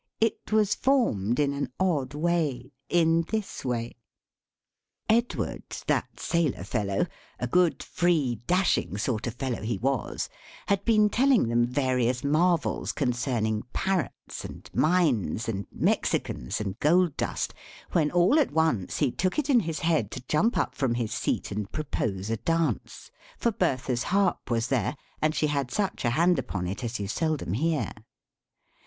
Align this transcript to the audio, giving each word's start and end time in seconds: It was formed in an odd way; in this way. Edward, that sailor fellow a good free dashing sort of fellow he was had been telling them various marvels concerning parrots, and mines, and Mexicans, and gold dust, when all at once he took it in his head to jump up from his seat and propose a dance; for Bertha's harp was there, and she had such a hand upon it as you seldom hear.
It 0.19 0.51
was 0.51 0.73
formed 0.73 1.39
in 1.39 1.53
an 1.53 1.71
odd 1.79 2.15
way; 2.15 2.71
in 2.89 3.21
this 3.29 3.63
way. 3.63 3.97
Edward, 5.07 5.61
that 5.85 6.19
sailor 6.19 6.63
fellow 6.63 7.05
a 7.37 7.45
good 7.45 7.83
free 7.83 8.41
dashing 8.47 8.97
sort 8.97 9.27
of 9.27 9.35
fellow 9.35 9.61
he 9.61 9.77
was 9.77 10.27
had 10.65 10.83
been 10.85 11.11
telling 11.11 11.49
them 11.49 11.67
various 11.67 12.23
marvels 12.23 12.91
concerning 12.93 13.61
parrots, 13.73 14.43
and 14.43 14.71
mines, 14.73 15.47
and 15.47 15.67
Mexicans, 15.71 16.59
and 16.59 16.79
gold 16.79 17.15
dust, 17.15 17.53
when 17.91 18.09
all 18.09 18.39
at 18.39 18.49
once 18.49 18.97
he 18.97 19.11
took 19.11 19.37
it 19.37 19.51
in 19.51 19.59
his 19.59 19.81
head 19.81 20.09
to 20.09 20.21
jump 20.27 20.57
up 20.57 20.73
from 20.73 20.95
his 20.95 21.11
seat 21.13 21.51
and 21.51 21.71
propose 21.71 22.31
a 22.31 22.37
dance; 22.37 23.11
for 23.37 23.51
Bertha's 23.51 24.01
harp 24.01 24.49
was 24.49 24.69
there, 24.69 24.97
and 25.21 25.35
she 25.35 25.45
had 25.45 25.69
such 25.69 26.03
a 26.03 26.09
hand 26.09 26.39
upon 26.39 26.65
it 26.65 26.83
as 26.83 26.99
you 26.99 27.07
seldom 27.07 27.53
hear. 27.53 27.91